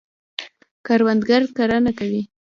[0.85, 2.21] کروندګر کرنه کوي.